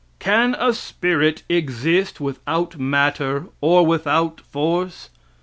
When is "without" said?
2.19-2.79, 3.85-4.41